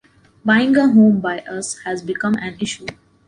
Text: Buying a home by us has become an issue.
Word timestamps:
Buying 0.43 0.75
a 0.77 0.87
home 0.91 1.19
by 1.19 1.41
us 1.41 1.77
has 1.85 2.01
become 2.01 2.33
an 2.33 2.57
issue. 2.59 2.87